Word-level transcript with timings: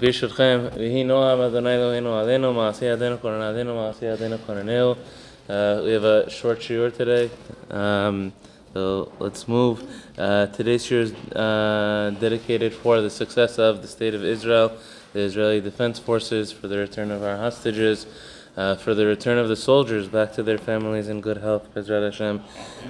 ברשותכם, 0.00 0.60
ויהי 0.76 1.04
נועם 1.04 1.40
אדוני 1.40 1.74
אלוהינו 1.74 2.18
עלינו, 2.18 2.52
מעשי 2.52 2.84
ידינו 2.84 3.16
כהנתנו, 3.22 3.74
מעשי 3.74 4.04
ידינו 4.04 4.36
כהננו. 4.46 4.94
Uh, 5.48 5.82
we 5.84 5.90
have 5.90 6.04
a 6.04 6.30
short 6.30 6.60
shiur 6.60 6.90
today, 6.90 7.28
um, 7.70 8.32
so 8.72 9.12
let's 9.18 9.46
move. 9.46 9.82
Uh, 10.16 10.46
today's 10.46 10.86
shiur 10.86 11.02
is 11.02 11.12
uh, 11.12 12.10
dedicated 12.18 12.72
for 12.72 13.02
the 13.02 13.10
success 13.10 13.58
of 13.58 13.82
the 13.82 13.86
state 13.86 14.14
of 14.14 14.24
Israel, 14.24 14.72
the 15.12 15.20
Israeli 15.20 15.60
Defense 15.60 15.98
Forces, 15.98 16.50
for 16.50 16.68
the 16.68 16.78
return 16.78 17.10
of 17.10 17.22
our 17.22 17.36
hostages, 17.36 18.06
uh, 18.56 18.76
for 18.76 18.94
the 18.94 19.04
return 19.04 19.36
of 19.36 19.48
the 19.48 19.56
soldiers 19.56 20.08
back 20.08 20.32
to 20.32 20.42
their 20.42 20.58
families 20.58 21.10
in 21.10 21.20
good 21.20 21.36
health, 21.36 21.68
Bezrat 21.74 22.02
Hashem. 22.10 22.40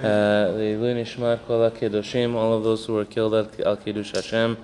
Le'ilu 0.01 0.95
nishmat 0.95 1.45
kol 1.45 1.69
kedoshim, 1.69 2.33
all 2.33 2.53
of 2.53 2.63
those 2.63 2.85
who 2.85 2.93
were 2.93 3.05
killed 3.05 3.33
at 3.33 3.59
al 3.59 3.75
Kiddush 3.75 4.13
Hashem 4.13 4.55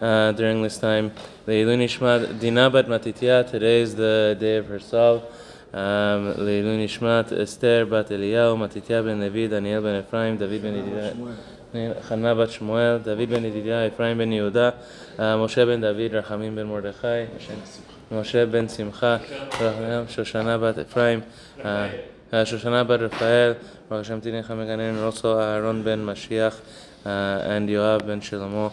uh, 0.00 0.32
during 0.32 0.62
this 0.62 0.78
time. 0.78 1.12
The 1.46 1.52
Ilunishmat 1.52 2.38
Dinabat 2.38 2.86
Matitya, 2.86 3.50
today 3.50 3.80
is 3.80 3.94
the 3.94 4.36
day 4.38 4.56
of 4.56 4.66
her 4.66 4.78
soul. 4.78 5.24
Um, 5.72 6.28
Esther 6.28 7.84
Bat 7.84 8.08
Eliyahu, 8.08 8.56
Matitya 8.56 9.04
ben 9.04 9.20
Levi, 9.20 9.48
Daniel 9.48 9.82
ben 9.82 10.02
Ephraim, 10.02 10.36
David 10.36 10.62
ben 10.62 10.74
Yedidah, 10.74 12.36
bat 12.36 12.48
Shmuel, 12.48 13.04
David 13.04 13.30
ben 13.30 13.42
Yedidah, 13.42 13.88
Ephraim 13.88 14.16
ben 14.18 14.30
Yehuda, 14.30 14.74
uh, 15.18 15.22
Moshe 15.36 15.66
ben 15.66 15.80
David, 15.80 16.12
Rahamim 16.12 16.54
ben 16.54 16.66
Mordechai, 16.66 17.26
Moshe 18.10 18.50
ben 18.50 18.68
Simcha, 18.68 19.20
Shoshana 20.08 20.58
bat 20.58 20.78
Ephraim, 20.78 21.22
uh, 21.62 21.66
uh, 21.66 21.90
Shoshana 22.32 22.86
bat 22.88 23.02
Raphael, 23.02 23.56
Baruch 23.88 24.06
Hashem 24.06 24.22
Tinei 24.22 24.44
Chameganen, 24.46 25.02
also 25.02 25.38
Aaron 25.38 25.82
ben 25.82 26.04
Mashiach, 26.04 26.58
and 27.04 27.68
Yoav 27.68 28.06
ben 28.06 28.20
Shlomo. 28.22 28.72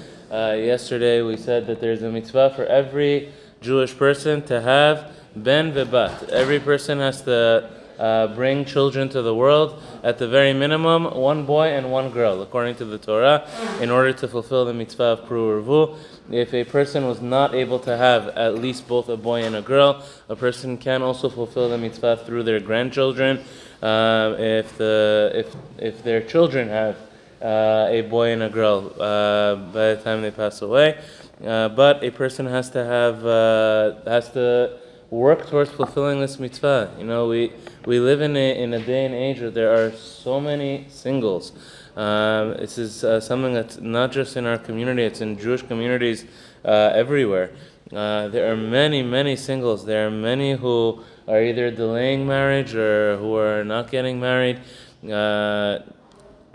uh, 0.31 0.55
yesterday. 0.57 1.21
We 1.21 1.37
said 1.37 1.67
that 1.67 1.81
there's 1.81 2.01
a 2.01 2.09
mitzvah 2.09 2.53
for 2.55 2.65
every 2.65 3.31
Jewish 3.59 3.95
person 3.95 4.41
to 4.43 4.61
have 4.61 5.11
ben 5.35 5.73
vebat. 5.73 6.29
Every 6.29 6.59
person 6.59 6.99
has 6.99 7.21
to 7.23 7.69
uh, 8.01 8.27
bring 8.33 8.65
children 8.65 9.07
to 9.09 9.21
the 9.21 9.35
world, 9.35 9.79
at 10.03 10.17
the 10.17 10.27
very 10.27 10.53
minimum, 10.53 11.03
one 11.03 11.45
boy 11.45 11.67
and 11.67 11.91
one 11.91 12.09
girl, 12.09 12.41
according 12.41 12.75
to 12.75 12.83
the 12.83 12.97
Torah, 12.97 13.47
in 13.79 13.91
order 13.91 14.11
to 14.11 14.27
fulfill 14.27 14.65
the 14.65 14.73
mitzvah 14.73 15.03
of 15.03 15.19
Pru 15.25 15.61
Urvu. 15.61 15.97
If 16.31 16.53
a 16.55 16.63
person 16.63 17.05
was 17.05 17.21
not 17.21 17.53
able 17.53 17.77
to 17.79 17.95
have 17.95 18.29
at 18.29 18.55
least 18.55 18.87
both 18.87 19.07
a 19.07 19.17
boy 19.17 19.43
and 19.43 19.55
a 19.55 19.61
girl, 19.61 20.03
a 20.29 20.35
person 20.35 20.77
can 20.77 21.03
also 21.03 21.29
fulfill 21.29 21.69
the 21.69 21.77
mitzvah 21.77 22.23
through 22.25 22.43
their 22.43 22.59
grandchildren. 22.59 23.39
Uh, 23.83 24.35
if, 24.39 24.77
the, 24.77 25.31
if, 25.35 25.55
if 25.77 26.03
their 26.03 26.21
children 26.21 26.69
have 26.69 26.97
a 27.41 28.01
boy 28.09 28.31
and 28.31 28.43
a 28.43 28.49
girl 28.49 28.93
uh, 28.99 29.55
by 29.55 29.93
the 29.93 30.01
time 30.03 30.21
they 30.21 30.31
pass 30.31 30.61
away, 30.61 30.97
uh, 31.45 31.69
but 31.69 32.03
a 32.03 32.11
person 32.11 32.45
has 32.45 32.69
to 32.69 32.83
have 32.83 33.25
uh, 33.25 33.95
has 34.05 34.29
to 34.31 34.77
work 35.09 35.49
towards 35.49 35.69
fulfilling 35.71 36.21
this 36.21 36.39
mitzvah. 36.39 36.95
You 36.97 37.05
know, 37.05 37.27
we 37.27 37.51
we 37.85 37.99
live 37.99 38.21
in 38.21 38.35
a 38.35 38.61
in 38.61 38.73
a 38.73 38.79
day 38.79 39.05
and 39.05 39.13
age 39.13 39.39
where 39.41 39.51
there 39.51 39.73
are 39.73 39.91
so 39.91 40.39
many 40.39 40.85
singles. 40.89 41.51
Um, 41.95 42.51
this 42.53 42.77
is 42.77 43.03
uh, 43.03 43.19
something 43.19 43.53
that's 43.53 43.79
not 43.79 44.11
just 44.11 44.37
in 44.37 44.45
our 44.45 44.57
community; 44.57 45.03
it's 45.03 45.21
in 45.21 45.37
Jewish 45.37 45.61
communities 45.61 46.25
uh, 46.63 46.91
everywhere. 46.93 47.51
Uh, 47.91 48.29
there 48.29 48.49
are 48.49 48.55
many, 48.55 49.03
many 49.03 49.35
singles. 49.35 49.85
There 49.85 50.07
are 50.07 50.11
many 50.11 50.53
who 50.53 51.03
are 51.27 51.41
either 51.41 51.69
delaying 51.71 52.25
marriage 52.25 52.73
or 52.73 53.17
who 53.17 53.35
are 53.35 53.65
not 53.65 53.91
getting 53.91 54.19
married. 54.19 54.61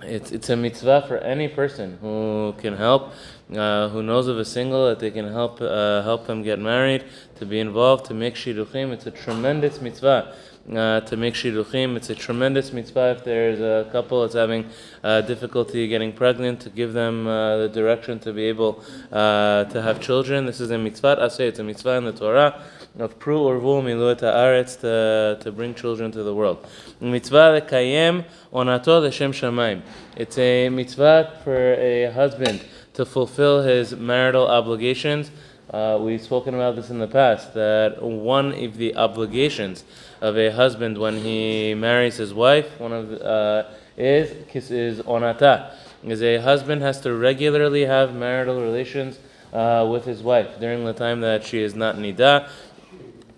It's, 0.02 0.30
it's 0.30 0.50
a 0.50 0.56
mitzvah 0.56 1.04
for 1.08 1.16
any 1.18 1.48
person 1.48 1.96
who 2.02 2.54
can 2.58 2.76
help, 2.76 3.12
uh, 3.54 3.88
who 3.88 4.02
knows 4.02 4.28
of 4.28 4.38
a 4.38 4.44
single 4.44 4.86
that 4.88 4.98
they 4.98 5.10
can 5.10 5.26
help 5.32 5.60
uh, 5.60 6.02
help 6.02 6.26
them 6.26 6.42
get 6.42 6.58
married, 6.58 7.04
to 7.36 7.46
be 7.46 7.58
involved, 7.58 8.04
to 8.06 8.14
make 8.14 8.34
shidduchim. 8.34 8.92
It's 8.92 9.06
a 9.06 9.10
tremendous 9.10 9.80
mitzvah. 9.80 10.34
Uh, 10.74 11.00
to 11.02 11.16
make 11.16 11.34
shidduchim, 11.34 11.94
it's 11.94 12.10
a 12.10 12.14
tremendous 12.14 12.72
mitzvah 12.72 13.12
if 13.16 13.22
there's 13.22 13.60
a 13.60 13.88
couple 13.92 14.22
that's 14.22 14.34
having 14.34 14.68
uh, 15.04 15.20
difficulty 15.20 15.86
getting 15.86 16.12
pregnant, 16.12 16.58
to 16.58 16.70
give 16.70 16.92
them 16.92 17.28
uh, 17.28 17.56
the 17.58 17.68
direction 17.68 18.18
to 18.18 18.32
be 18.32 18.46
able 18.46 18.82
uh, 19.12 19.62
to 19.66 19.80
have 19.80 20.00
children. 20.00 20.44
This 20.44 20.60
is 20.60 20.72
a 20.72 20.78
mitzvah. 20.78 21.18
I 21.20 21.28
say 21.28 21.46
it's 21.46 21.60
a 21.60 21.62
mitzvah 21.62 21.98
in 21.98 22.04
the 22.06 22.12
Torah 22.12 22.64
of 22.98 23.16
pru 23.20 23.38
urvu 23.44 23.80
miluet 23.80 24.22
haaretz 24.22 24.80
to 24.80 25.38
to 25.40 25.52
bring 25.52 25.72
children 25.72 26.10
to 26.10 26.24
the 26.24 26.34
world. 26.34 26.66
Mitzvah 27.00 27.60
lekayem 27.60 28.24
onato 28.52 29.00
l'shem 29.00 29.30
shamayim. 29.30 29.82
It's 30.16 30.36
a 30.36 30.68
mitzvah 30.68 31.42
for 31.44 31.74
a 31.74 32.10
husband 32.10 32.60
to 32.94 33.04
fulfill 33.04 33.62
his 33.62 33.94
marital 33.94 34.48
obligations. 34.48 35.30
Uh, 35.70 35.98
we've 36.00 36.22
spoken 36.22 36.54
about 36.54 36.76
this 36.76 36.90
in 36.90 36.98
the 37.00 37.08
past 37.08 37.52
that 37.54 38.00
one 38.00 38.52
of 38.52 38.76
the 38.76 38.94
obligations 38.94 39.82
of 40.20 40.38
a 40.38 40.50
husband 40.50 40.96
when 40.96 41.16
he 41.18 41.74
marries 41.74 42.16
his 42.16 42.32
wife, 42.32 42.78
one 42.78 42.92
of 42.92 43.08
the, 43.08 43.24
uh, 43.24 43.70
is 43.96 44.30
is 44.70 45.00
onata. 45.00 45.72
Is 46.04 46.22
a 46.22 46.36
husband 46.36 46.82
has 46.82 47.00
to 47.00 47.12
regularly 47.12 47.84
have 47.84 48.14
marital 48.14 48.60
relations 48.60 49.18
uh, 49.52 49.88
with 49.90 50.04
his 50.04 50.22
wife 50.22 50.60
during 50.60 50.84
the 50.84 50.92
time 50.92 51.20
that 51.22 51.42
she 51.42 51.58
is 51.58 51.74
not 51.74 51.96
nida. 51.96 52.48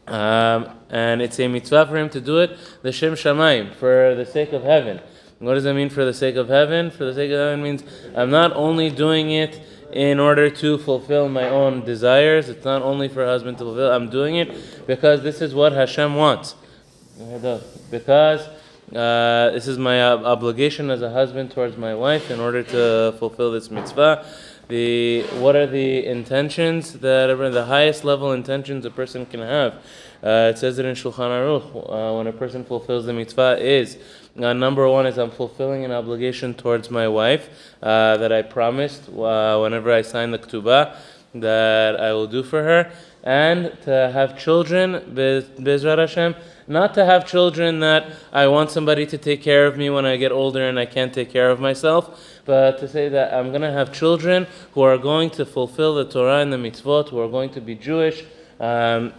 Um, 0.06 0.68
and 0.90 1.22
it's 1.22 1.38
a 1.40 1.48
mitzvah 1.48 1.86
for 1.86 1.96
him 1.96 2.10
to 2.10 2.20
do 2.20 2.40
it, 2.40 2.58
the 2.82 2.92
Shem 2.92 3.14
Shamayim, 3.14 3.74
for 3.74 4.14
the 4.14 4.26
sake 4.26 4.52
of 4.52 4.64
heaven. 4.64 5.00
What 5.38 5.54
does 5.54 5.64
that 5.64 5.74
mean 5.74 5.88
for 5.88 6.04
the 6.04 6.14
sake 6.14 6.36
of 6.36 6.48
heaven? 6.48 6.90
For 6.90 7.04
the 7.04 7.14
sake 7.14 7.30
of 7.30 7.38
heaven 7.38 7.62
means 7.62 7.84
I'm 8.16 8.30
not 8.30 8.52
only 8.54 8.90
doing 8.90 9.30
it 9.30 9.60
in 9.92 10.18
order 10.18 10.50
to 10.50 10.78
fulfill 10.78 11.28
my 11.28 11.48
own 11.48 11.84
desires, 11.84 12.48
it's 12.48 12.64
not 12.64 12.82
only 12.82 13.08
for 13.08 13.22
a 13.22 13.26
husband 13.26 13.58
to 13.58 13.64
fulfill, 13.64 13.90
I'm 13.90 14.10
doing 14.10 14.36
it 14.36 14.86
because 14.86 15.22
this 15.22 15.40
is 15.40 15.54
what 15.54 15.72
Hashem 15.72 16.14
wants. 16.14 16.56
Because 17.90 18.48
uh, 18.94 19.50
this 19.50 19.68
is 19.68 19.78
my 19.78 20.02
obligation 20.02 20.90
as 20.90 21.02
a 21.02 21.10
husband 21.10 21.52
towards 21.52 21.76
my 21.76 21.94
wife 21.94 22.30
in 22.30 22.40
order 22.40 22.62
to 22.62 23.14
fulfill 23.18 23.52
this 23.52 23.70
mitzvah 23.70 24.24
the 24.68 25.22
what 25.38 25.56
are 25.56 25.66
the 25.66 26.04
intentions 26.04 26.92
that 27.00 27.34
the 27.52 27.64
highest 27.64 28.04
level 28.04 28.32
intentions 28.32 28.84
a 28.84 28.90
person 28.90 29.24
can 29.26 29.40
have. 29.40 29.82
Uh, 30.22 30.50
it 30.52 30.58
says 30.58 30.78
it 30.78 30.84
in 30.84 30.94
Shulchan 30.94 31.30
Aruch 31.30 31.76
uh, 31.76 32.16
when 32.16 32.26
a 32.26 32.32
person 32.32 32.64
fulfills 32.64 33.06
the 33.06 33.12
mitzvah 33.12 33.56
is 33.60 33.98
uh, 34.36 34.52
number 34.52 34.88
one 34.88 35.06
is 35.06 35.18
I'm 35.18 35.30
fulfilling 35.30 35.84
an 35.84 35.92
obligation 35.92 36.54
towards 36.54 36.90
my 36.90 37.06
wife 37.08 37.48
uh, 37.82 38.16
that 38.16 38.32
I 38.32 38.42
promised 38.42 39.08
uh, 39.08 39.58
whenever 39.60 39.92
I 39.92 40.02
sign 40.02 40.30
the 40.30 40.38
ketubah 40.38 40.96
that 41.34 42.00
I 42.00 42.12
will 42.12 42.26
do 42.26 42.42
for 42.42 42.62
her, 42.62 42.90
and 43.22 43.76
to 43.82 44.10
have 44.12 44.38
children, 44.38 45.14
Bezrat 45.14 45.98
Hashem, 45.98 46.34
not 46.66 46.94
to 46.94 47.04
have 47.04 47.26
children 47.26 47.80
that 47.80 48.10
I 48.32 48.46
want 48.46 48.70
somebody 48.70 49.06
to 49.06 49.18
take 49.18 49.42
care 49.42 49.66
of 49.66 49.76
me 49.76 49.90
when 49.90 50.06
I 50.06 50.16
get 50.16 50.32
older 50.32 50.66
and 50.66 50.78
I 50.78 50.86
can't 50.86 51.12
take 51.12 51.30
care 51.30 51.50
of 51.50 51.60
myself, 51.60 52.40
but 52.44 52.78
to 52.78 52.88
say 52.88 53.08
that 53.10 53.34
I'm 53.34 53.48
going 53.50 53.62
to 53.62 53.72
have 53.72 53.92
children 53.92 54.46
who 54.72 54.82
are 54.82 54.98
going 54.98 55.30
to 55.30 55.44
fulfill 55.44 55.94
the 55.94 56.04
Torah 56.04 56.40
and 56.40 56.52
the 56.52 56.56
mitzvot, 56.56 57.10
who 57.10 57.20
are 57.20 57.28
going 57.28 57.50
to 57.50 57.60
be 57.60 57.74
Jewish. 57.74 58.24
Um, 58.60 59.12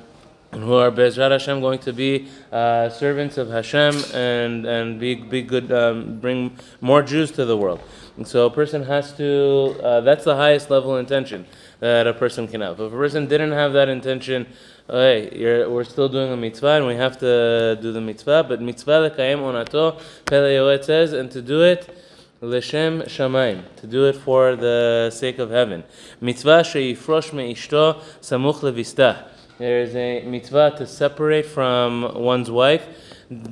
who 0.52 0.74
are 0.74 0.92
Bezrat 0.92 1.32
Hashem 1.32 1.62
going 1.62 1.80
to 1.80 1.94
be 1.94 2.28
uh, 2.52 2.90
servants 2.90 3.38
of 3.38 3.50
Hashem 3.50 3.96
and 4.13 4.66
and 4.66 5.00
be 5.00 5.16
be 5.16 5.42
good, 5.42 5.72
um, 5.72 6.19
bring 6.19 6.57
more 6.81 7.01
Jews 7.01 7.31
to 7.31 7.46
the 7.46 7.56
world. 7.56 7.81
And 8.18 8.28
so 8.28 8.48
a 8.48 8.50
person 8.50 8.84
has 8.84 9.13
to. 9.13 9.80
Uh, 9.81 10.01
that's 10.01 10.25
the 10.25 10.36
highest 10.36 10.69
level 10.69 10.98
intention 10.98 11.46
that 11.80 12.07
a 12.07 12.13
person 12.13 12.48
can 12.48 12.62
have. 12.62 12.80
If 12.80 12.92
a 12.92 12.96
person 12.96 13.28
didn't 13.28 13.51
have 13.51 13.74
that 13.74 13.90
intention, 13.90 14.48
hey, 14.88 15.66
we're 15.68 15.84
still 15.84 16.10
doing 16.10 16.31
a 16.31 16.38
mitzvah 16.38 16.78
and 16.78 16.88
we 16.88 16.96
have 16.96 17.18
to 17.19 17.78
do 17.81 17.94
the 17.94 18.01
mitzvah. 18.01 18.46
But 18.48 18.62
mitzvah 18.62 19.10
lekayim 19.10 19.40
onato, 19.40 20.01
Pele 20.25 20.81
says, 20.84 21.13
and 21.13 21.31
to 21.31 21.42
do 21.42 21.62
it 21.62 21.96
l'shem 22.42 23.01
shamayim, 23.01 23.63
to 23.75 23.88
do 23.88 24.06
it 24.06 24.16
for 24.16 24.56
the 24.56 25.12
sake 25.13 25.40
of 25.40 25.51
heaven. 25.51 25.84
Mitzvah 26.19 26.62
sheifrosh 26.62 27.31
meishto 27.31 28.01
samuch 28.22 28.60
levistah. 28.62 29.28
There 29.60 29.82
is 29.82 29.94
a 29.94 30.24
mitzvah 30.24 30.76
to 30.78 30.88
separate 30.88 31.46
from 31.46 32.14
one's 32.16 32.50
wife 32.50 32.88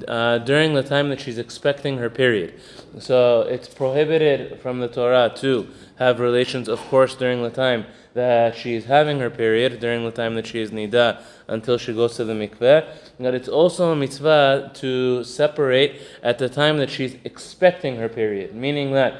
uh, 0.08 0.38
during 0.38 0.74
the 0.74 0.82
time 0.82 1.10
that 1.10 1.20
she's 1.20 1.38
expecting 1.38 1.98
her 1.98 2.10
period. 2.10 2.54
So 2.98 3.42
it's 3.42 3.68
prohibited 3.68 4.62
from 4.62 4.80
the 4.80 4.88
Torah 4.88 5.34
to 5.36 5.68
have 5.98 6.22
relations, 6.22 6.70
of 6.70 6.80
course, 6.88 7.14
during 7.14 7.44
the 7.44 7.50
time 7.50 7.88
that 8.18 8.56
she 8.58 8.74
is 8.74 8.86
having 8.86 9.20
her 9.20 9.30
period, 9.30 9.80
during 9.80 10.04
the 10.04 10.12
time 10.12 10.34
that 10.36 10.48
she 10.48 10.60
is 10.60 10.72
nida, 10.72 11.22
until 11.48 11.78
she 11.78 11.94
goes 11.94 12.16
to 12.16 12.26
the 12.26 12.34
mikveh. 12.34 12.84
That 13.20 13.36
it's 13.36 13.48
also 13.48 13.92
a 13.92 13.96
mitzvah 13.96 14.72
to 14.82 15.24
separate 15.24 16.02
at 16.24 16.40
the 16.40 16.50
time 16.50 16.78
that 16.80 16.90
she's 16.90 17.16
expecting 17.24 17.98
her 17.98 18.10
period, 18.10 18.56
meaning 18.56 18.92
that 18.94 19.14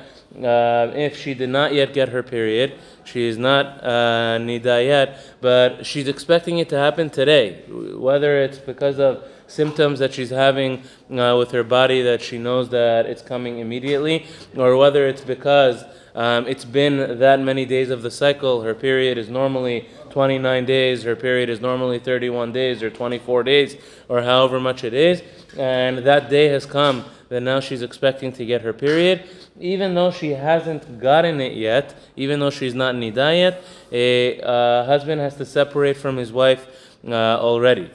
uh, 0.44 0.92
if 0.96 1.16
she 1.16 1.36
did 1.36 1.50
not 1.50 1.74
yet 1.74 1.94
get 1.94 2.10
her 2.10 2.24
period, 2.24 2.74
she 3.04 3.28
is 3.28 3.38
not 3.38 3.66
uh, 3.84 4.40
nida 4.42 4.84
yet, 4.84 5.24
but 5.42 5.86
she's 5.86 6.08
expecting 6.08 6.58
it 6.58 6.68
to 6.70 6.78
happen 6.78 7.10
today, 7.10 7.62
whether 8.08 8.42
it's 8.42 8.58
because 8.58 9.00
of 9.00 9.24
symptoms 9.48 10.00
that 10.00 10.14
she's 10.14 10.30
having 10.30 10.84
uh, 11.12 11.36
with 11.38 11.52
her 11.52 11.64
body 11.64 12.02
that 12.02 12.22
she 12.22 12.38
knows 12.38 12.70
that 12.70 13.06
it's 13.06 13.22
coming 13.22 13.60
immediately, 13.60 14.26
or 14.56 14.78
whether 14.78 15.08
it's 15.08 15.22
because 15.22 15.84
um, 16.16 16.48
it's 16.48 16.66
been 16.66 17.20
that 17.20 17.40
many 17.40 17.66
days 17.66 17.90
of 17.90 18.02
the 18.02 18.12
cycle. 18.12 18.62
Her 18.62 18.74
period 18.74 19.18
is 19.18 19.30
normally 19.30 19.88
29 20.10 20.66
days, 20.66 21.04
her 21.04 21.16
period 21.16 21.50
is 21.50 21.62
normally 21.62 22.00
31 22.00 22.52
days 22.52 22.82
or 22.82 22.90
24 22.90 23.44
days, 23.44 23.76
or 24.10 24.22
however 24.22 24.60
much 24.60 24.84
it 24.84 24.94
is, 24.94 25.22
and 25.58 26.00
that 26.00 26.30
day 26.30 26.48
has 26.48 26.66
come 26.66 27.06
that 27.30 27.42
now 27.42 27.60
she's 27.60 27.82
expecting 27.82 28.32
to 28.32 28.46
get 28.46 28.62
her 28.62 28.74
period. 28.74 29.24
Even 29.60 29.96
though 29.96 30.12
she 30.12 30.32
hasn't 30.32 31.00
gotten 31.00 31.42
it 31.42 31.54
yet, 31.54 31.96
even 32.16 32.40
though 32.40 32.50
she's 32.50 32.76
not 32.76 32.96
nida 32.96 33.36
yet, 33.36 33.64
a 33.92 34.40
uh, 34.42 34.86
husband 34.86 35.20
has 35.20 35.36
to 35.36 35.46
separate 35.46 35.98
from 35.98 36.18
his 36.18 36.32
wife 36.32 36.68
uh, 37.08 37.14
already. 37.40 37.90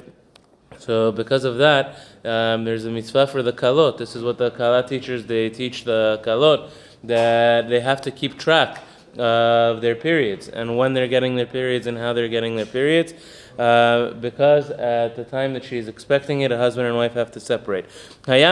So 0.82 1.12
because 1.12 1.44
of 1.44 1.58
that, 1.58 1.96
um, 2.24 2.64
there's 2.64 2.84
a 2.84 2.90
mitzvah 2.90 3.28
for 3.28 3.40
the 3.40 3.52
kalot. 3.52 3.98
This 3.98 4.16
is 4.16 4.24
what 4.24 4.38
the 4.38 4.50
kala 4.50 4.82
teachers 4.86 5.26
they 5.26 5.48
teach 5.48 5.84
the 5.84 6.20
kalot 6.24 6.70
that 7.04 7.68
they 7.68 7.78
have 7.78 8.00
to 8.02 8.10
keep 8.10 8.36
track 8.36 8.82
of 9.18 9.80
their 9.82 9.94
periods 9.94 10.48
and 10.48 10.76
when 10.76 10.94
they're 10.94 11.08
getting 11.08 11.36
their 11.36 11.46
periods 11.46 11.86
and 11.86 11.98
how 11.98 12.12
they're 12.12 12.28
getting 12.28 12.56
their 12.56 12.66
periods. 12.66 13.14
Uh, 13.58 14.12
because 14.14 14.70
at 14.70 15.14
the 15.14 15.24
time 15.24 15.52
that 15.52 15.62
she 15.62 15.76
is 15.76 15.86
expecting 15.86 16.40
it, 16.40 16.50
a 16.50 16.56
husband 16.56 16.86
and 16.86 16.96
wife 16.96 17.12
have 17.12 17.30
to 17.30 17.38
separate. 17.38 17.84
This 18.24 18.32
is 18.32 18.46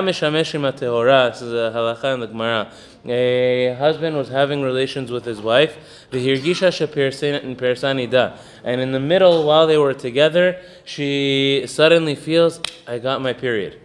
a 1.54 1.72
halacha 1.74 2.12
in 2.12 2.20
the 2.20 2.26
Gemara. 2.26 2.70
A 3.06 3.74
husband 3.78 4.14
was 4.14 4.28
having 4.28 4.60
relations 4.60 5.10
with 5.10 5.24
his 5.24 5.40
wife. 5.40 5.78
And 6.12 6.20
in 8.80 8.92
the 8.92 9.00
middle, 9.00 9.46
while 9.46 9.66
they 9.66 9.78
were 9.78 9.94
together, 9.94 10.60
she 10.84 11.64
suddenly 11.66 12.14
feels, 12.14 12.60
"I 12.86 12.98
got 12.98 13.22
my 13.22 13.32
period." 13.32 13.78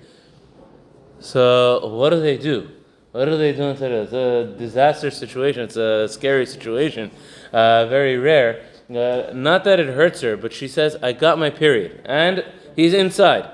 So 1.21 1.87
what 1.87 2.09
do 2.09 2.19
they 2.19 2.35
do? 2.35 2.74
What 3.15 3.29
are 3.29 3.37
they 3.37 3.53
doing 3.53 3.77
today? 3.77 4.01
It's 4.01 4.11
a 4.11 4.53
disaster 4.57 5.09
situation. 5.09 5.63
It's 5.63 5.77
a 5.77 6.09
scary 6.09 6.45
situation. 6.45 7.11
Uh, 7.53 7.85
very 7.85 8.17
rare. 8.17 8.65
Uh, 8.89 9.31
not 9.33 9.63
that 9.63 9.79
it 9.79 9.87
hurts 9.87 10.19
her, 10.19 10.35
but 10.35 10.51
she 10.51 10.67
says, 10.67 10.97
I 11.01 11.13
got 11.13 11.39
my 11.39 11.49
period. 11.49 12.01
And 12.03 12.43
he's 12.75 12.93
inside. 12.93 13.49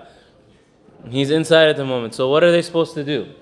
He's 1.07 1.29
inside 1.29 1.69
at 1.69 1.77
the 1.77 1.85
moment. 1.85 2.15
So 2.15 2.27
what 2.27 2.43
are 2.43 2.51
they 2.51 2.63
supposed 2.63 2.95
to 2.95 3.03
do? 3.03 3.35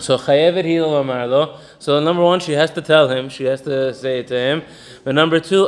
So 0.00 0.18
chayevet 0.18 0.66
marlo. 0.66 1.56
So 1.78 1.98
number 1.98 2.22
one, 2.22 2.40
she 2.40 2.52
has 2.52 2.70
to 2.72 2.82
tell 2.82 3.08
him. 3.08 3.30
She 3.30 3.44
has 3.44 3.62
to 3.62 3.94
say 3.94 4.18
it 4.18 4.26
to 4.26 4.34
him. 4.34 4.62
But 5.02 5.14
number 5.14 5.40
two, 5.40 5.66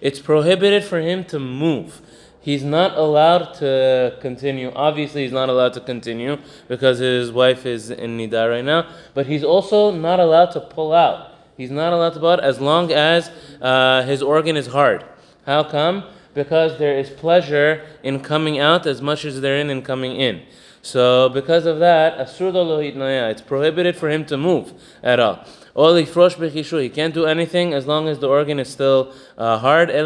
It's 0.00 0.18
prohibited 0.18 0.84
for 0.84 1.00
him 1.00 1.24
to 1.24 1.38
move 1.38 2.00
he's 2.42 2.62
not 2.62 2.98
allowed 2.98 3.54
to 3.54 4.16
continue. 4.20 4.70
Obviously, 4.74 5.22
he's 5.22 5.32
not 5.32 5.48
allowed 5.48 5.72
to 5.72 5.80
continue 5.80 6.36
because 6.68 6.98
his 6.98 7.32
wife 7.32 7.64
is 7.64 7.90
in 7.90 8.18
nida 8.18 8.50
right 8.50 8.64
now. 8.64 8.86
But 9.14 9.26
he's 9.26 9.42
also 9.42 9.90
not 9.90 10.20
allowed 10.20 10.50
to 10.50 10.60
pull 10.60 10.92
out. 10.92 11.30
He's 11.56 11.70
not 11.70 11.92
allowed 11.92 12.14
to 12.14 12.20
pull 12.20 12.30
out 12.30 12.40
as 12.40 12.60
long 12.60 12.92
as 12.92 13.30
uh, 13.60 14.02
his 14.02 14.22
organ 14.22 14.56
is 14.56 14.66
hard. 14.66 15.04
How 15.46 15.64
come? 15.64 16.04
Because 16.34 16.78
there 16.78 16.98
is 16.98 17.08
pleasure 17.10 17.86
in 18.02 18.20
coming 18.20 18.58
out 18.58 18.86
as 18.86 19.00
much 19.00 19.24
as 19.24 19.40
there 19.40 19.56
is 19.56 19.70
in 19.70 19.82
coming 19.82 20.16
in. 20.16 20.42
So 20.82 21.28
because 21.28 21.64
of 21.64 21.78
that, 21.78 22.18
it's 22.18 23.40
prohibited 23.42 23.96
for 23.96 24.10
him 24.10 24.24
to 24.26 24.36
move 24.36 24.72
at 25.02 25.20
all. 25.20 25.46
He 25.74 26.88
can't 26.90 27.14
do 27.14 27.24
anything 27.24 27.72
as 27.72 27.86
long 27.86 28.08
as 28.08 28.18
the 28.18 28.28
organ 28.28 28.58
is 28.60 28.68
still 28.68 29.14
uh, 29.38 29.58
hard. 29.58 29.90
Uh, 29.90 30.04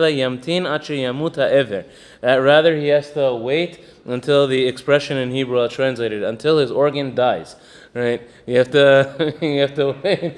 rather, 2.23 2.77
he 2.77 2.89
has 2.89 3.11
to 3.13 3.35
wait 3.35 3.81
until 4.05 4.47
the 4.47 4.67
expression 4.67 5.17
in 5.17 5.31
Hebrew 5.33 5.61
are 5.61 5.69
translated 5.69 6.23
until 6.23 6.59
his 6.59 6.71
organ 6.71 7.15
dies. 7.15 7.57
Right? 7.95 8.23
You 8.47 8.59
have 8.59 8.71
to. 8.73 9.35
you 9.41 9.61
have 9.61 9.75
to 9.75 9.97
wait. 10.03 10.37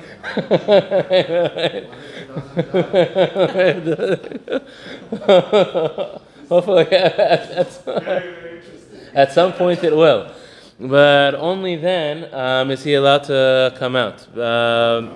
Hopefully, 6.48 6.86
at, 6.86 7.86
at 9.14 9.32
some 9.32 9.52
point 9.52 9.84
it 9.84 9.94
will 9.94 10.32
but 10.80 11.34
only 11.34 11.74
then 11.76 12.32
um, 12.32 12.70
is 12.70 12.84
he 12.84 12.94
allowed 12.94 13.24
to 13.24 13.74
come 13.76 13.96
out. 13.96 14.20
Um, 14.38 15.14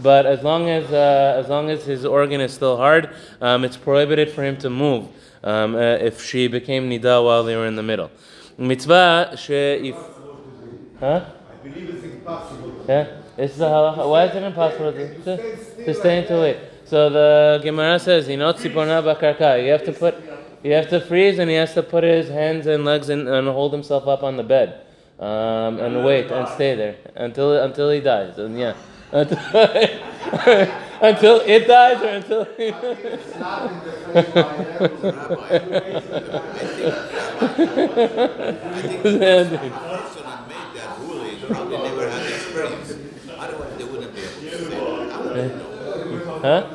but 0.00 0.26
as 0.26 0.42
long 0.42 0.68
as 0.68 0.92
uh, 0.92 1.40
as 1.42 1.48
long 1.48 1.70
as 1.70 1.84
his 1.84 2.04
organ 2.04 2.40
is 2.40 2.52
still 2.52 2.76
hard, 2.76 3.10
um, 3.40 3.64
it's 3.64 3.76
prohibited 3.76 4.30
for 4.30 4.44
him 4.44 4.56
to 4.58 4.70
move 4.70 5.08
um, 5.42 5.74
uh, 5.74 5.78
if 5.78 6.22
she 6.24 6.46
became 6.46 6.88
nida 6.88 7.24
while 7.24 7.42
they 7.42 7.56
were 7.56 7.66
in 7.66 7.74
the 7.74 7.82
middle. 7.82 8.10
Mitzvah 8.58 9.34
she 9.36 9.92
huh? 11.00 11.24
I 11.50 11.68
believe 11.68 11.94
it's 11.96 12.04
impossible. 12.04 12.84
Yeah, 12.88 13.22
it's 13.36 13.56
the 13.56 13.66
halacha. 13.66 14.08
Why 14.08 14.26
is 14.26 14.36
it 14.36 14.42
impossible 14.44 14.92
to, 14.92 15.18
to, 15.22 15.84
to 15.84 15.94
stay 15.94 16.18
into 16.18 16.42
it? 16.42 16.70
So 16.84 17.10
the 17.10 17.60
Gemara 17.62 17.98
says, 17.98 18.28
you 18.28 18.36
know, 18.36 18.52
tziporna 18.52 19.02
bakarka. 19.02 19.64
You 19.64 19.72
have 19.72 19.84
to 19.84 19.92
put. 19.92 20.14
You 20.62 20.74
have 20.74 20.88
to 20.90 21.00
freeze, 21.00 21.40
and 21.40 21.50
he 21.50 21.56
has 21.56 21.74
to 21.74 21.82
put 21.82 22.04
his 22.04 22.28
hands 22.28 22.68
and 22.68 22.84
legs 22.84 23.08
in, 23.08 23.26
and 23.26 23.48
hold 23.48 23.72
himself 23.72 24.06
up 24.06 24.22
on 24.22 24.36
the 24.36 24.44
bed 24.44 24.82
um, 25.22 25.78
and 25.78 26.04
wait 26.04 26.30
and 26.32 26.48
stay 26.48 26.74
there 26.74 26.96
until 27.14 27.62
until 27.62 27.90
he 27.90 28.00
dies. 28.00 28.38
And 28.38 28.58
yeah, 28.58 28.74
until, 29.12 29.38
until 31.00 31.40
it 31.40 31.66
dies 31.66 32.02
or 32.02 32.08
until. 32.08 32.44
He 32.56 32.72
Huh? 46.42 46.66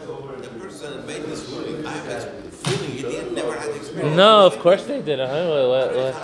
The 0.41 0.47
person 0.59 0.93
that 0.93 1.07
made 1.07 1.23
this 1.23 1.43
ruling, 1.49 1.85
I 1.85 1.91
have 1.91 2.07
a 2.07 2.31
feeling 2.51 2.91
he 2.91 3.01
did, 3.01 3.33
never 3.33 3.57
had 3.57 3.75
experience. 3.75 4.15
No, 4.15 4.45
of 4.45 4.59
course 4.59 4.85
they 4.85 5.01
did. 5.01 5.19
Uh-huh. 5.19 5.67
What, 5.67 5.95
what, 5.95 6.15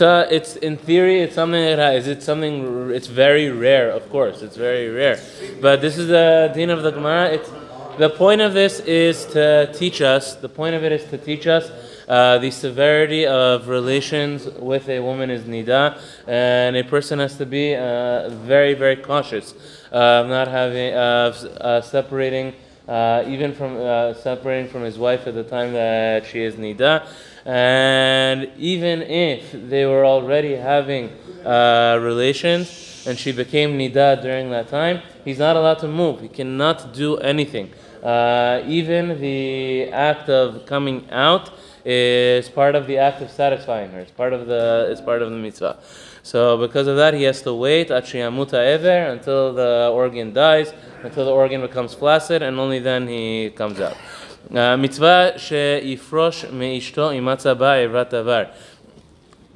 what? 0.00 0.28
So 0.28 0.34
it's 0.34 0.56
in 0.56 0.76
theory, 0.76 1.20
it's 1.20 1.34
something 1.34 1.60
that 1.60 2.06
it 2.06 2.22
something. 2.22 2.90
It's 2.90 3.06
very 3.06 3.50
rare, 3.50 3.90
of 3.90 4.08
course. 4.10 4.42
It's 4.42 4.56
very 4.56 4.88
rare, 4.88 5.20
but 5.60 5.80
this 5.80 5.98
is 5.98 6.08
the 6.08 6.50
din 6.54 6.70
of 6.70 6.82
the 6.82 6.90
Gemara. 6.90 7.30
It's 7.30 7.50
the 7.98 8.08
point 8.08 8.40
of 8.40 8.54
this 8.54 8.80
is 8.80 9.26
to 9.26 9.70
teach 9.74 10.00
us. 10.00 10.36
The 10.36 10.48
point 10.48 10.74
of 10.74 10.84
it 10.84 10.92
is 10.92 11.04
to 11.10 11.18
teach 11.18 11.46
us 11.46 11.70
uh, 12.08 12.38
the 12.38 12.50
severity 12.50 13.26
of 13.26 13.68
relations 13.68 14.46
with 14.58 14.88
a 14.88 15.00
woman 15.00 15.30
is 15.30 15.42
nida, 15.42 16.00
and 16.26 16.76
a 16.76 16.84
person 16.84 17.18
has 17.18 17.36
to 17.36 17.46
be 17.46 17.74
uh, 17.74 18.30
very, 18.30 18.74
very 18.74 18.96
cautious 18.96 19.54
of 19.92 20.28
not 20.28 20.48
having 20.48 20.94
of 20.94 21.36
uh, 21.44 21.80
separating. 21.82 22.54
Uh, 22.88 23.22
even 23.28 23.54
from 23.54 23.76
uh, 23.76 24.12
separating 24.14 24.68
from 24.68 24.82
his 24.82 24.98
wife 24.98 25.28
at 25.28 25.34
the 25.34 25.44
time 25.44 25.72
that 25.72 26.26
she 26.26 26.40
is 26.40 26.56
nida, 26.56 27.06
and 27.44 28.50
even 28.58 29.02
if 29.02 29.52
they 29.52 29.86
were 29.86 30.04
already 30.04 30.56
having 30.56 31.10
uh, 31.44 31.98
relations 32.00 33.04
and 33.06 33.18
she 33.18 33.32
became 33.32 33.78
nida 33.78 34.20
during 34.20 34.50
that 34.50 34.68
time, 34.68 35.00
he's 35.24 35.38
not 35.38 35.56
allowed 35.56 35.78
to 35.78 35.88
move. 35.88 36.20
He 36.20 36.28
cannot 36.28 36.92
do 36.92 37.16
anything. 37.18 37.72
Uh, 38.02 38.62
even 38.66 39.20
the 39.20 39.90
act 39.90 40.28
of 40.28 40.66
coming 40.66 41.08
out 41.10 41.50
is 41.84 42.48
part 42.48 42.74
of 42.74 42.86
the 42.86 42.98
act 42.98 43.22
of 43.22 43.30
satisfying 43.30 43.90
her. 43.90 44.00
It's 44.00 44.10
part 44.10 44.32
of 44.32 44.46
the 44.46 44.88
it's 44.90 45.00
part 45.00 45.22
of 45.22 45.30
the 45.30 45.36
mitzvah. 45.36 45.78
So 46.22 46.58
because 46.58 46.86
of 46.86 46.96
that, 46.96 47.14
he 47.14 47.22
has 47.24 47.40
to 47.42 47.54
wait 47.54 47.88
achiyamuta 47.88 48.54
ever 48.54 49.10
until 49.12 49.54
the 49.54 49.90
organ 49.92 50.32
dies, 50.32 50.72
until 51.02 51.24
the 51.24 51.32
organ 51.32 51.62
becomes 51.62 51.94
flaccid, 51.94 52.42
and 52.42 52.58
only 52.58 52.78
then 52.78 53.08
he 53.08 53.50
comes 53.50 53.80
out. 53.80 53.96
מצווה 54.51 55.27
שיפרוש 55.37 56.45
מאשתו 56.53 57.11
אם 57.11 57.25
מצא 57.25 57.53
בה 57.53 57.73
עברת 57.73 58.13
עבר. 58.13 58.43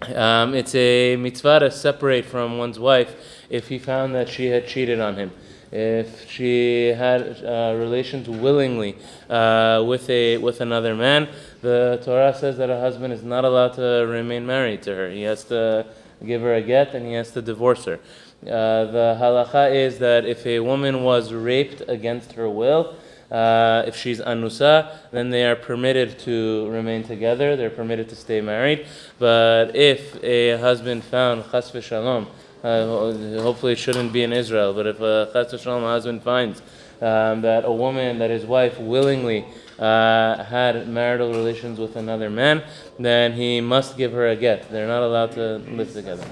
Um, 0.01 0.53
it's 0.53 0.74
a 0.75 1.18
mitzvah 1.18 1.60
to 1.60 1.70
separate 1.70 2.25
from 2.25 2.58
one's 2.58 2.79
wife 2.79 3.12
if 3.50 3.68
he 3.68 3.77
found 3.77 4.15
that 4.15 4.29
she 4.29 4.46
had 4.46 4.65
cheated 4.65 5.01
on 5.01 5.15
him. 5.15 5.29
if 5.72 6.29
she 6.29 6.88
had 6.88 7.44
uh, 7.46 7.75
relations 7.77 8.27
willingly 8.27 8.98
uh, 9.29 9.84
with 9.86 10.10
a 10.10 10.38
with 10.38 10.62
another 10.62 10.96
man, 10.96 11.27
the 11.62 12.01
Torah 12.03 12.34
says 12.34 12.58
that 12.58 12.70
a 12.70 12.79
husband 12.79 13.13
is 13.13 13.24
not 13.24 13.46
allowed 13.46 13.74
to 13.74 14.06
remain 14.08 14.46
married 14.46 14.82
to 14.84 14.96
her. 14.96 15.10
He 15.10 15.24
has 15.24 15.44
to 15.46 15.86
give 16.25 16.41
her 16.41 16.56
a 16.56 16.62
get 16.62 16.96
and 16.96 17.06
he 17.06 17.13
has 17.13 17.32
to 17.32 17.41
divorce 17.41 17.86
her. 17.86 18.00
Uh, 18.44 18.86
the 18.86 19.18
halacha 19.20 19.74
is 19.74 20.00
that 20.00 20.25
if 20.25 20.46
a 20.46 20.60
woman 20.60 21.03
was 21.03 21.34
raped 21.34 21.82
against 21.88 22.34
her 22.34 22.50
will, 22.50 22.96
uh, 23.35 23.83
if 23.85 23.97
she's 23.97 24.21
anusa, 24.21 24.97
then 25.11 25.31
they 25.31 25.45
are 25.45 25.57
permitted 25.57 26.19
to 26.21 26.69
remain 26.71 27.03
together. 27.03 27.57
They're 27.57 27.69
permitted 27.69 28.09
to 28.11 28.17
stay 28.17 28.41
married. 28.41 28.87
But 29.19 29.75
if 29.75 30.23
a 30.23 30.57
husband 30.59 31.03
found 31.03 31.45
chas 31.50 31.73
v'shalom, 31.73 32.29
uh, 32.62 33.43
hopefully 33.43 33.73
it 33.73 33.79
shouldn't 33.79 34.12
be 34.12 34.23
in 34.23 34.33
Israel, 34.33 34.73
but 34.73 34.87
if 34.87 35.00
a 35.00 35.31
chas 35.33 35.53
v'shalom 35.53 35.83
husband 35.83 36.23
finds 36.23 36.62
um, 37.03 37.43
that 37.43 37.64
a 37.64 37.73
woman, 37.73 38.19
that 38.21 38.31
his 38.31 38.47
wife 38.47 38.79
willingly 38.79 39.45
uh, 39.81 40.45
had 40.45 40.88
marital 40.88 41.33
relations 41.33 41.81
with 41.81 41.97
another 41.97 42.31
man, 42.31 42.62
then 43.00 43.33
he 43.33 43.61
must 43.61 43.97
give 43.97 44.12
her 44.12 44.29
a 44.29 44.37
get. 44.37 44.71
They're 44.71 44.87
not 44.87 45.03
allowed 45.03 45.33
to 45.33 45.59
live 45.59 45.93
together. 45.93 46.25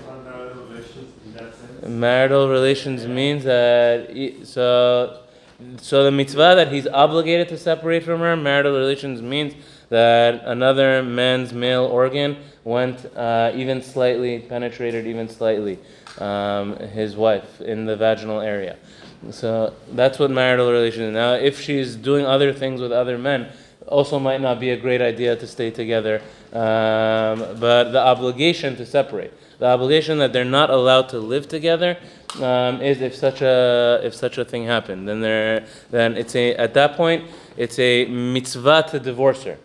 Marital 1.85 2.49
relations 2.49 3.09
means 3.09 3.43
that 3.43 4.15
so 4.45 5.22
so 5.81 6.05
the 6.05 6.11
mitzvah 6.11 6.55
that 6.57 6.73
he's 6.73 6.87
obligated 6.87 7.49
to 7.49 7.59
separate 7.59 8.05
from 8.05 8.21
her. 8.21 8.37
Marital 8.37 8.73
relations 8.73 9.21
means 9.23 9.55
that 9.89 10.43
another 10.45 11.03
man's 11.03 11.53
male 11.53 11.85
organ 11.85 12.37
went 12.65 13.05
uh, 13.17 13.53
even 13.55 13.83
slightly 13.83 14.39
penetrated 14.39 15.07
even 15.07 15.29
slightly 15.29 15.79
um, 16.19 16.77
his 16.77 17.17
wife 17.17 17.61
in 17.61 17.85
the 17.85 17.97
vaginal 17.97 18.41
area. 18.41 18.77
So 19.31 19.75
that's 19.93 20.19
what 20.19 20.31
marital 20.31 20.71
relations. 20.71 21.09
is. 21.09 21.13
Now, 21.13 21.35
if 21.35 21.61
she's 21.61 21.95
doing 21.95 22.27
other 22.27 22.53
things 22.53 22.81
with 22.81 22.93
other 22.93 23.19
men, 23.19 23.53
also 23.87 24.19
might 24.19 24.41
not 24.41 24.61
be 24.61 24.71
a 24.71 24.77
great 24.77 25.01
idea 25.01 25.37
to 25.37 25.47
stay 25.47 25.71
together. 25.71 26.21
Um, 26.53 27.59
but 27.61 27.93
the 27.93 28.01
obligation 28.01 28.77
to 28.77 28.87
separate, 28.87 29.33
the 29.63 29.69
obligation 29.69 30.19
that 30.19 30.33
they're 30.33 30.45
not 30.45 30.71
allowed 30.71 31.09
to 31.09 31.21
live 31.21 31.49
together, 31.49 31.97
um, 32.41 32.83
is 32.83 33.01
if 33.01 33.15
such 33.15 33.43
a 33.43 34.01
if 34.03 34.13
such 34.13 34.37
a 34.37 34.45
thing 34.45 34.65
happened, 34.67 35.09
then 35.09 35.21
there 35.21 35.65
then 35.93 36.17
it's 36.17 36.35
a 36.35 36.57
at 36.57 36.75
that 36.75 36.97
point 36.97 37.23
it's 37.57 37.79
a 37.79 38.07
mitzvah 38.07 38.87
to 38.91 38.99
divorce 38.99 39.45
her. 39.45 39.59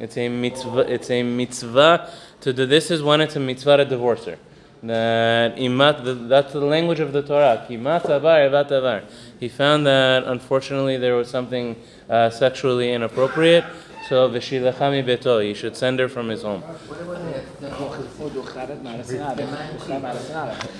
It's 0.00 0.16
a 0.16 0.28
mitzvah. 0.28 0.92
It's 0.92 1.08
a 1.08 1.22
mitzvah 1.22 2.10
to 2.40 2.52
do. 2.52 2.66
This 2.66 2.90
is 2.90 3.00
when 3.00 3.20
it's 3.20 3.36
a 3.36 3.40
mitzvah 3.40 3.76
to 3.76 3.84
divorce 3.84 4.24
her. 4.24 4.38
That 4.82 5.56
imat. 5.56 6.28
That's 6.28 6.52
the 6.52 6.66
language 6.74 6.98
of 6.98 7.12
the 7.12 7.22
Torah. 7.22 7.64
He 7.68 9.48
found 9.48 9.86
that 9.86 10.24
unfortunately 10.24 10.96
there 10.96 11.14
was 11.14 11.30
something 11.30 11.76
uh, 12.10 12.28
sexually 12.30 12.92
inappropriate. 12.92 13.64
So 14.08 14.28
beto. 14.28 15.42
He 15.42 15.54
should 15.54 15.76
send 15.76 15.98
her 15.98 16.08
from 16.08 16.28
his 16.28 16.42
home. 16.42 16.62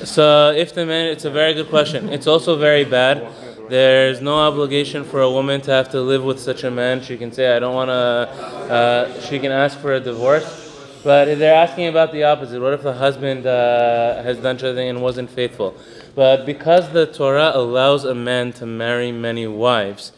So 0.04 0.52
if 0.52 0.74
the 0.74 0.84
man, 0.86 1.06
it's 1.06 1.24
a 1.24 1.30
very 1.30 1.54
good 1.54 1.68
question. 1.68 2.10
It's 2.10 2.26
also 2.26 2.56
very 2.56 2.84
bad. 2.84 3.26
There's 3.68 4.20
no 4.20 4.36
obligation 4.40 5.04
for 5.04 5.22
a 5.22 5.30
woman 5.30 5.62
to 5.62 5.70
have 5.70 5.90
to 5.92 6.00
live 6.02 6.22
with 6.22 6.38
such 6.38 6.64
a 6.64 6.70
man. 6.70 7.00
She 7.00 7.16
can 7.16 7.32
say, 7.32 7.56
I 7.56 7.58
don't 7.58 7.74
want 7.74 7.88
to. 7.88 7.94
Uh, 7.94 9.20
she 9.22 9.38
can 9.38 9.52
ask 9.52 9.78
for 9.78 9.94
a 9.94 10.00
divorce. 10.00 10.62
But 11.02 11.38
they're 11.38 11.54
asking 11.54 11.88
about 11.88 12.12
the 12.12 12.24
opposite. 12.24 12.60
What 12.60 12.72
if 12.72 12.82
the 12.82 12.94
husband 12.94 13.46
uh, 13.46 14.22
has 14.22 14.38
done 14.38 14.58
something 14.58 14.88
and 14.88 15.02
wasn't 15.02 15.28
faithful? 15.30 15.76
But 16.14 16.46
because 16.46 16.90
the 16.92 17.06
Torah 17.06 17.52
allows 17.54 18.04
a 18.04 18.14
man 18.14 18.52
to 18.54 18.66
marry 18.66 19.12
many 19.12 19.46
wives, 19.46 20.12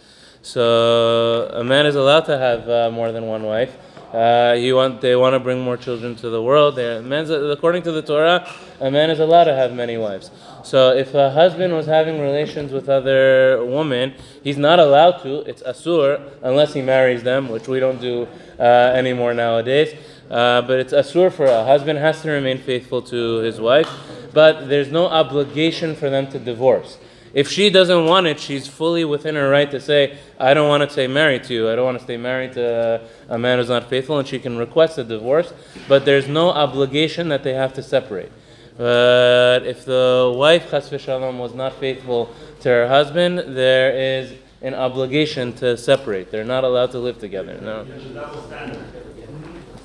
so 0.47 1.50
a 1.53 1.65
man 1.65 1.87
is 1.87 1.97
allowed 1.97 2.25
to 2.26 2.38
have 2.38 2.69
uh, 2.69 2.88
more 2.93 3.11
than 3.11 3.26
one 3.26 3.43
wife. 3.43 3.76
Uh, 4.12 4.55
he 4.55 4.73
want, 4.73 5.00
they 5.00 5.17
want 5.17 5.35
to 5.35 5.41
bring 5.41 5.61
more 5.61 5.76
children 5.76 6.15
to 6.15 6.31
the 6.31 6.41
world. 6.41 6.76
They're- 6.76 7.03
according 7.50 7.83
to 7.83 7.93
the 7.93 8.03
Torah, 8.03 8.49
a 8.81 8.88
man 8.88 9.11
is 9.11 9.19
allowed 9.19 9.45
to 9.45 9.55
have 9.55 9.73
many 9.75 9.97
wives. 9.99 10.31
So 10.62 10.93
if 10.97 11.15
a 11.15 11.31
husband 11.31 11.75
was 11.75 11.87
having 11.87 12.21
relations 12.21 12.71
with 12.73 12.88
other 12.88 13.65
women, 13.65 14.15
he's 14.45 14.57
not 14.57 14.79
allowed 14.79 15.23
to. 15.25 15.41
It's 15.50 15.62
asur 15.62 16.21
unless 16.43 16.75
he 16.75 16.81
marries 16.81 17.25
them, 17.25 17.49
which 17.49 17.67
we 17.67 17.81
don't 17.81 18.00
do 18.00 18.29
uh, 18.59 18.62
anymore 18.62 19.35
nowadays. 19.35 19.95
Uh, 20.31 20.62
but 20.62 20.79
it's 20.79 20.93
asur 20.93 21.33
for 21.33 21.47
a 21.47 21.65
husband 21.65 21.99
has 21.99 22.23
to 22.23 22.31
remain 22.31 22.59
faithful 22.59 23.03
to 23.03 23.38
his 23.38 23.61
wife, 23.61 23.91
but 24.33 24.69
there's 24.69 24.93
no 24.93 25.07
obligation 25.07 25.97
for 25.97 26.09
them 26.09 26.29
to 26.29 26.38
divorce. 26.38 26.99
If 27.37 27.50
she 27.50 27.69
doesn't 27.69 28.07
want 28.07 28.26
it, 28.26 28.40
she's 28.40 28.66
fully 28.66 29.05
within 29.05 29.35
her 29.35 29.50
right 29.50 29.71
to 29.71 29.78
say, 29.78 30.16
I 30.40 30.55
don't 30.55 30.71
want 30.71 30.85
to 30.85 30.88
stay 30.88 31.07
married 31.07 31.45
to 31.45 31.52
you. 31.52 31.69
I 31.71 31.76
don't 31.76 31.85
want 31.85 31.99
to 31.99 32.05
stay 32.05 32.16
married 32.16 32.55
to 32.55 33.02
a 33.28 33.37
man 33.37 33.59
who's 33.59 33.69
not 33.69 33.90
faithful, 33.90 34.19
and 34.19 34.26
she 34.26 34.38
can 34.38 34.57
request 34.57 34.97
a 34.97 35.05
divorce, 35.05 35.52
but 35.87 36.07
there's 36.07 36.28
no 36.28 36.49
obligation 36.49 37.28
that 37.28 37.43
they 37.43 37.52
have 37.52 37.75
to 37.75 37.83
separate. 37.83 38.33
But 38.78 39.66
if 39.66 39.85
the 39.85 40.33
wife, 40.35 40.71
chas 40.71 40.88
v'shalom, 40.88 41.37
was 41.37 41.52
not 41.52 41.75
faithful 41.75 42.35
to 42.61 42.71
her 42.71 42.88
husband, 42.88 43.55
there 43.55 43.90
is 43.95 44.33
an 44.62 44.73
obligation 44.73 45.52
to 45.57 45.76
separate. 45.76 46.31
They're 46.31 46.43
not 46.43 46.64
allowed 46.64 46.93
to 46.93 46.99
live 46.99 47.19
together. 47.19 47.61
No. 47.61 47.87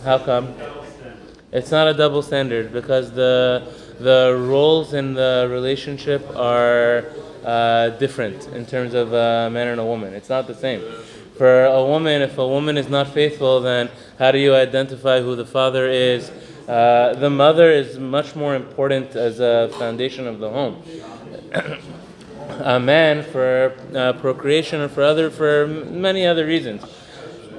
How 0.06 0.20
come? 0.20 0.56
It's 1.52 1.70
not 1.70 1.90
a 1.90 1.94
double 1.94 2.22
standard 2.22 2.72
because 2.72 3.12
the 3.12 3.68
the 4.02 4.36
roles 4.48 4.94
in 4.94 5.14
the 5.14 5.48
relationship 5.50 6.28
are 6.36 7.06
uh, 7.46 7.90
different 7.92 8.48
in 8.50 8.66
terms 8.66 8.94
of 8.94 9.14
a 9.14 9.50
man 9.50 9.68
and 9.68 9.80
a 9.80 9.86
woman. 9.86 10.14
It's 10.14 10.30
not 10.30 10.48
the 10.48 10.56
same. 10.56 10.82
For 11.38 11.66
a 11.66 11.84
woman, 11.84 12.22
if 12.22 12.38
a 12.38 12.48
woman 12.48 12.78
is 12.78 12.90
not 12.90 13.08
faithful, 13.08 13.62
then 13.62 13.90
how 14.20 14.32
do 14.32 14.38
you 14.38 14.54
identify 14.54 15.22
who 15.22 15.36
the 15.36 15.46
father 15.46 15.88
is? 15.88 16.30
Uh, 16.68 17.14
the 17.16 17.30
mother 17.30 17.72
is 17.72 17.98
much 17.98 18.36
more 18.36 18.56
important 18.56 19.16
as 19.16 19.40
a 19.40 19.70
foundation 19.80 20.28
of 20.28 20.40
the 20.40 20.50
home. 20.50 20.84
a 22.60 22.80
man 22.80 23.24
for 23.24 23.76
uh, 23.96 24.14
procreation 24.14 24.82
or 24.82 24.90
for 24.90 25.04
other 25.04 25.30
for 25.30 25.68
many 25.68 26.26
other 26.26 26.46
reasons. 26.46 26.84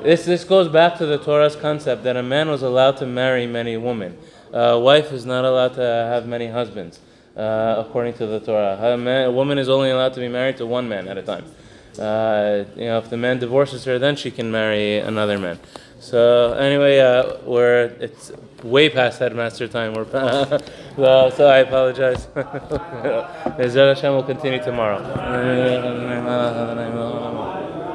This 0.02 0.24
this 0.24 0.44
goes 0.44 0.68
back 0.68 0.98
to 0.98 1.06
the 1.06 1.18
Torah's 1.18 1.56
concept 1.56 2.04
that 2.04 2.16
a 2.16 2.22
man 2.22 2.48
was 2.48 2.62
allowed 2.62 2.96
to 2.98 3.06
marry 3.06 3.46
many 3.46 3.76
women. 3.76 4.18
A 4.52 4.78
wife 4.78 5.12
is 5.12 5.24
not 5.24 5.44
allowed 5.44 5.74
to 5.74 5.80
have 5.80 6.26
many 6.26 6.48
husbands, 6.48 7.00
uh, 7.36 7.76
according 7.78 8.14
to 8.14 8.26
the 8.26 8.40
Torah. 8.40 8.78
A, 8.80 8.96
man, 8.98 9.26
a 9.26 9.32
woman 9.32 9.58
is 9.58 9.68
only 9.68 9.90
allowed 9.90 10.12
to 10.14 10.20
be 10.20 10.28
married 10.28 10.58
to 10.58 10.66
one 10.66 10.88
man 10.88 11.08
at 11.08 11.16
a 11.16 11.22
time. 11.22 11.44
Uh, 11.98 12.64
you 12.76 12.84
know, 12.84 12.98
if 12.98 13.08
the 13.10 13.16
man 13.16 13.38
divorces 13.38 13.84
her, 13.84 13.98
then 13.98 14.16
she 14.16 14.30
can 14.30 14.50
marry 14.50 14.98
another 14.98 15.38
man. 15.38 15.58
So 16.00 16.54
anyway, 16.54 16.98
uh, 16.98 17.36
we're 17.44 17.84
it's 18.00 18.32
way 18.62 18.90
past 18.90 19.20
headmaster 19.20 19.68
time. 19.68 19.94
We're 19.94 20.10
so, 20.96 21.30
so 21.30 21.46
I 21.46 21.58
apologize. 21.58 22.26
Hashem 22.34 24.12
will 24.12 24.24
continue 24.24 24.62
tomorrow. 24.62 24.98